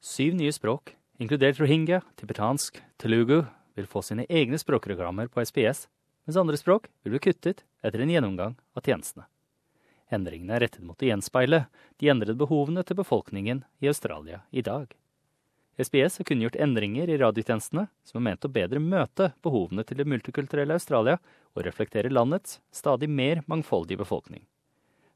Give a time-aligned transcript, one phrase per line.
[0.00, 3.42] Syv nye språk, inkludert rohingya, tibetansk, telugu,
[3.76, 5.90] vil få sine egne språkreklamer på SPS,
[6.24, 9.26] mens andre språk vil bli kuttet etter en gjennomgang av tjenestene.
[10.08, 11.66] Endringene er rettet mot å gjenspeile
[12.00, 14.88] de endrede behovene til befolkningen i Australia i dag.
[15.76, 20.08] SBS har kunngjort endringer i radiotjenestene som er ment å bedre møte behovene til det
[20.08, 21.20] multikulturelle Australia
[21.52, 24.48] og reflektere landets stadig mer mangfoldige befolkning.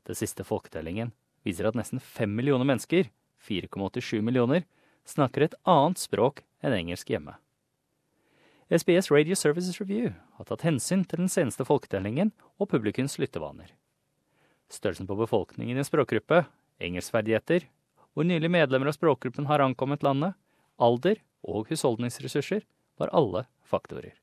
[0.05, 3.09] Den siste folketellingen viser at nesten fem millioner mennesker,
[3.45, 4.65] 4,87 millioner,
[5.09, 7.37] snakker et annet språk enn engelsk hjemme.
[8.73, 13.69] SBS Radio Services Review har tatt hensyn til den seneste folketellingen og publikums lyttevaner.
[14.73, 16.47] Størrelsen på befolkningen i en språkgruppe,
[16.81, 17.69] engelskferdigheter,
[18.15, 20.33] hvor nylig medlemmer av språkgruppen har ankommet landet,
[20.81, 22.65] alder og husholdningsressurser
[22.99, 24.17] var alle faktorer.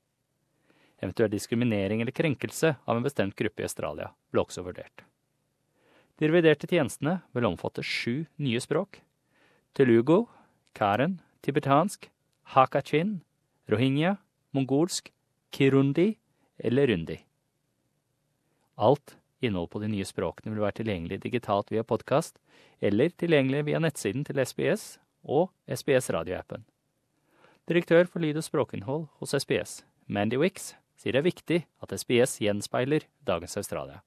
[1.02, 5.06] Eventuell diskriminering eller krenkelse av en bestemt gruppe i Australia ble også vurdert.
[6.18, 9.00] De reviderte tjenestene vil omfatte sju nye språk.
[9.74, 10.28] Telugu,
[10.78, 12.10] karen, tibetansk,
[12.56, 13.22] hakachin,
[13.72, 14.18] rohingya,
[14.52, 15.12] mongolsk,
[15.52, 16.18] kirundi
[16.58, 17.20] eller rundi.
[18.78, 22.38] Alt innhold på de nye språkene vil være tilgjengelig digitalt via podkast
[22.82, 26.66] eller tilgjengelig via nettsiden til SBS og SBS-radioappen.
[27.70, 32.40] Direktør for lyd- og språkinnhold hos SBS, Mandy Wicks, sier det er viktig at SBS
[32.42, 34.02] gjenspeiler dagens Australia.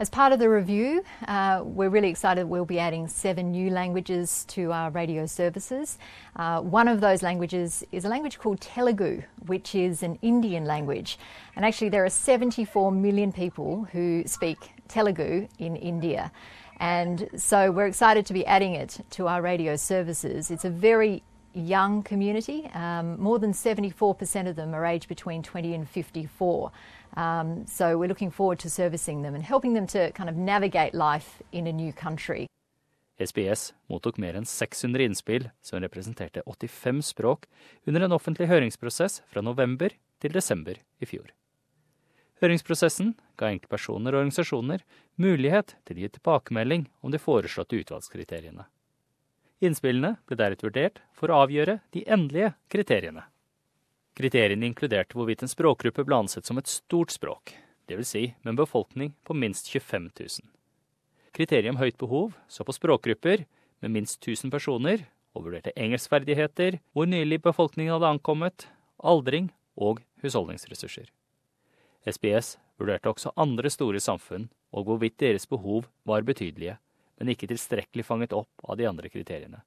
[0.00, 4.44] As part of the review, uh, we're really excited we'll be adding seven new languages
[4.46, 5.98] to our radio services.
[6.34, 11.16] Uh, one of those languages is a language called Telugu, which is an Indian language.
[11.54, 16.32] And actually, there are 74 million people who speak Telugu in India.
[16.78, 20.50] And so we're excited to be adding it to our radio services.
[20.50, 21.22] It's a very
[21.54, 22.70] young community.
[22.74, 26.70] Um, more than 74% of them are aged between 20 and 54.
[27.16, 30.94] Um, so we're looking forward to servicing them and helping them to kind of navigate
[30.94, 32.46] life in a new country.
[33.18, 37.46] SBS mottok mer enn 600 innspill som representerte 85 språk
[37.86, 41.30] under en offentlig høringsprosess fra november til desember i fjor.
[42.42, 44.82] Høringsprosessen ga enkeltpersoner og organisasjoner
[45.22, 48.66] mulighet til å gi tilbakemelding om de foreslåtte utvalgskriteriene.
[49.64, 53.24] Innspillene ble deretter vurdert for å avgjøre de endelige kriteriene.
[54.14, 57.54] Kriteriene inkluderte hvorvidt en språkgruppe ble ansett som et stort språk,
[57.88, 58.10] dvs.
[58.12, 60.52] Si med en befolkning på minst 25 000.
[61.34, 63.46] Kriteriet om høyt behov så på språkgrupper
[63.82, 68.68] med minst 1000 personer, og vurderte engelskferdigheter, hvor nylig befolkningen hadde ankommet,
[69.02, 71.08] aldring og husholdningsressurser.
[72.06, 76.76] SBS vurderte også andre store samfunn og hvorvidt deres behov var betydelige,
[77.18, 79.62] men ikke tilstrekkelig fanget opp av de andre kriteriene.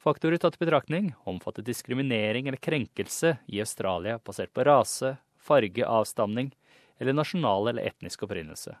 [0.00, 6.54] Faktorer tatt i betraktning omfattet diskriminering eller krenkelse i Australia basert på rase, farge, avstamning
[7.00, 8.76] eller nasjonal eller etnisk opprinnelse.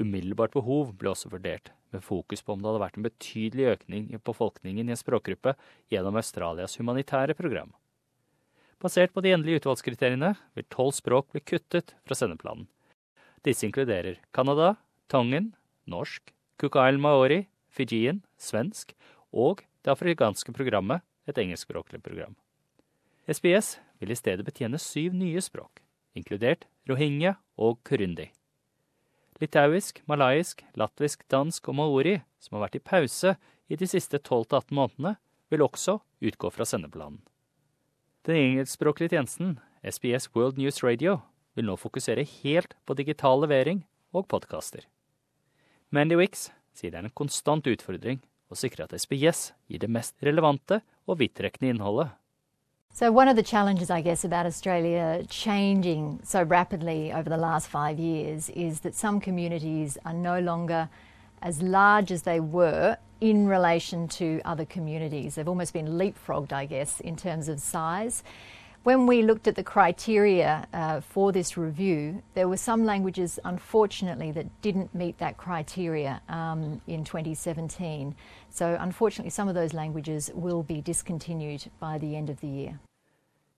[0.00, 4.08] Umiddelbart behov ble også vurdert, med fokus på om det hadde vært en betydelig økning
[4.14, 5.52] i befolkningen i en språkgruppe
[5.92, 7.74] gjennom Australias humanitære program.
[8.80, 12.70] Basert på de endelige utvalgskriteriene vil tolv språk bli kuttet fra sendeplanen.
[13.44, 14.78] Disse inkluderer Canada,
[15.12, 15.52] Tongen,
[15.84, 16.32] norsk,
[16.68, 18.92] Island Maori, Fijien, svensk
[19.32, 22.34] og det afrikanske programmet, et engelskspråklig program.
[23.30, 25.80] SBS vil i stedet betjene syv nye språk,
[26.18, 28.30] inkludert rohingya og kurundi.
[29.40, 33.36] Litauisk, malaisk, latvisk, dansk og maori, som har vært i pause
[33.70, 35.16] i de siste 12-18 månedene,
[35.50, 37.22] vil også utgå fra sendeplanen.
[38.26, 41.20] Den engelskspråklige tjenesten, SBS World News Radio,
[41.56, 44.84] vil nå fokusere helt på digital levering og podkaster.
[45.90, 48.20] Mandy Wicks sier det er en konstant utfordring
[48.50, 50.80] og sikre at SBS gir det mest relevante
[51.10, 52.12] og vidtrekkende innholdet.
[52.94, 57.66] So, one of the challenges, I guess, about Australia changing so rapidly over the last
[57.68, 60.88] five years is that some communities are no longer
[61.42, 65.34] as large as they were in relation to other communities.
[65.34, 68.22] They've almost been leapfrogged, I guess, in terms of size.
[68.82, 74.32] When we looked at the criteria uh, for this review, there were some languages, unfortunately,
[74.32, 78.14] that didn't meet that criteria um, in 2017.
[78.48, 82.78] So, unfortunately, some of those languages will be discontinued by the end of the year.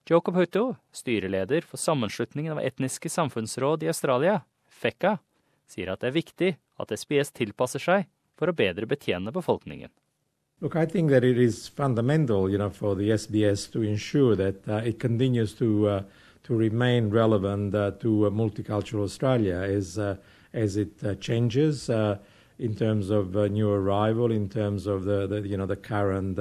[0.05, 5.19] Jacob Hutto, styreleder for sammenslutningen av etniske samfunnsråd i Australia, FECA,
[5.71, 9.93] sier at det er viktig at SBS tilpasser seg for å bedre betjene befolkningen.
[10.63, 14.69] Look, I think that it is fundamental, you know, for the SBS to ensure that
[14.69, 16.03] uh, it continues to uh,
[16.45, 20.19] to remain relevant uh, to multicultural Australia as uh,
[20.53, 22.17] as it uh, changes uh,
[22.61, 26.39] in terms of new arrival, in terms of the, the you know the current.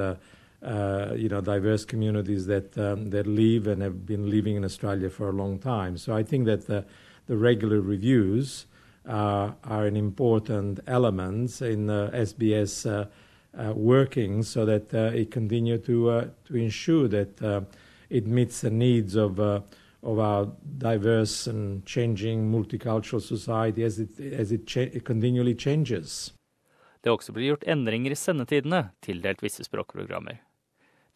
[1.17, 5.29] you know, diverse communities that um, that live and have been living in Australia for
[5.29, 5.97] a long time.
[5.97, 6.85] So I think that the,
[7.25, 8.67] the regular reviews
[9.07, 13.07] are an important element in the SBS uh,
[13.53, 17.61] working so that uh, it continue to uh, to ensure that uh,
[18.09, 19.39] it meets the needs of
[20.03, 26.33] of our diverse and changing multicultural society as it, as it, cha it continually changes.
[27.01, 30.41] Det har også blitt gjort endringer i sendetidene, tildelt visse språkprogrammer.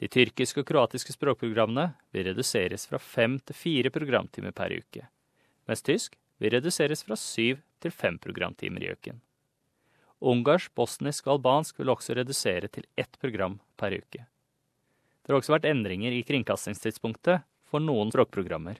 [0.02, 5.06] De tyrkiske og kroatiske språkprogrammene vil reduseres fra fem til fire programtimer per uke,
[5.70, 9.22] mens tysk vil reduseres fra syv til fem programtimer i uken.
[10.24, 14.26] Ungarsk, bosnisk og albansk vil også redusere til ett program per uke.
[15.26, 18.78] Det har også vært endringer i kringkastingstidspunktet for noen språkprogrammer.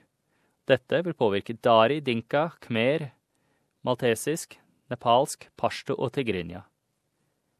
[0.66, 3.10] Dette vil påvirke dari, dinka, khmer,
[3.86, 4.56] maltesisk,
[4.90, 6.64] nepalsk, pashto og tigrinya.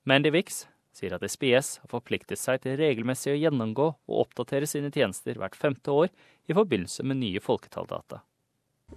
[0.06, 0.64] Mandy Wix
[0.96, 5.58] sier at SBS har forpliktet seg til regelmessig å gjennomgå og oppdatere sine tjenester hvert
[5.58, 6.08] femte år
[6.49, 8.23] i forbindelse med nye folketalldata.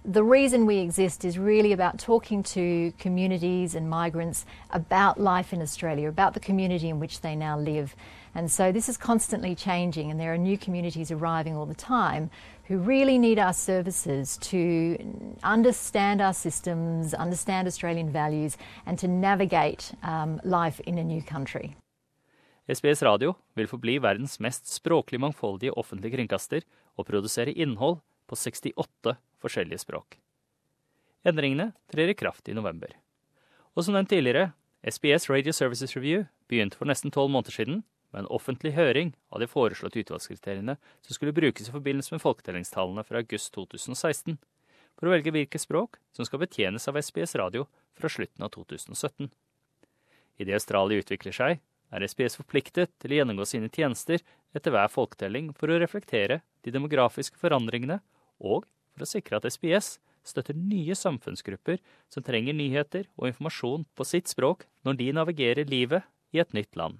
[0.04, 5.60] The reason we exist is really about talking to communities and migrants about life in
[5.60, 7.94] Australia, about the community in which they now live.
[8.34, 12.30] And so this is constantly changing, and there are new communities arriving all the time
[12.68, 14.96] who really need our services to
[15.42, 21.76] understand our systems, understand Australian values, and to navigate um, life in a new country.
[22.68, 26.60] SBS Radio vil forbli verdens mest språklig mangfoldige offentlige kringkaster
[26.96, 27.96] og produsere innhold
[28.30, 30.20] på 68 forskjellige språk.
[31.26, 32.94] Endringene trer i kraft i november.
[33.74, 34.52] Og som nevnt tidligere,
[34.86, 39.42] SBS Radio Services Review begynte for nesten tolv måneder siden med en offentlig høring av
[39.42, 44.38] de foreslåtte utvalgskriteriene som skulle brukes i forbindelse med folketellingstallene fra august 2016,
[44.98, 47.66] for å velge hvilke språk som skal betjenes av SBS Radio
[47.98, 49.28] fra slutten av 2017.
[50.40, 51.60] Idet Australia utvikler seg,
[51.90, 54.22] er SBS forpliktet til å gjennomgå sine tjenester
[54.56, 57.98] etter hver folketelling for å reflektere de demografiske forandringene
[58.40, 61.80] og for å sikre at SBS støtter nye samfunnsgrupper
[62.12, 66.04] som trenger nyheter og informasjon på sitt språk når de navigerer livet
[66.34, 66.98] i et nytt land.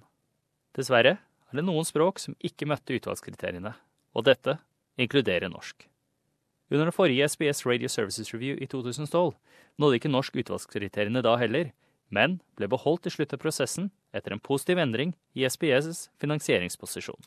[0.77, 3.73] Dessverre er det noen språk som ikke møtte utvalgskriteriene,
[4.15, 4.57] og dette
[5.01, 5.87] inkluderer norsk.
[6.71, 9.33] Under den forrige SBS Radio Services Review i 2012
[9.81, 11.73] nådde ikke norsk utvalgskriteriene da heller,
[12.11, 17.19] men ble beholdt til slutt av prosessen etter en positiv endring i SBS' finansieringsposisjon.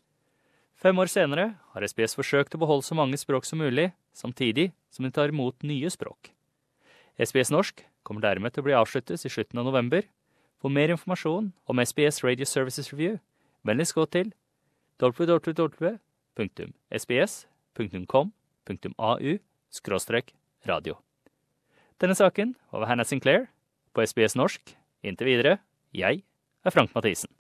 [0.85, 5.07] Fem år senere har SBS forsøkt å beholde så mange språk som mulig, samtidig som
[5.07, 6.29] de tar imot nye språk.
[7.17, 10.05] SBS norsk kommer dermed til å bli avsluttes i slutten av november.
[10.61, 13.17] For mer informasjon om SBS Radio Services Review,
[13.65, 14.37] vennligst gå til
[15.01, 15.73] www.sbs.com.au
[20.69, 20.95] radio.
[21.97, 23.49] Denne saken var ved Hannah Sinclair
[23.97, 24.77] på SBS norsk.
[25.01, 25.65] Inntil videre,
[25.97, 26.29] jeg
[26.61, 27.33] er Frank Mathisen.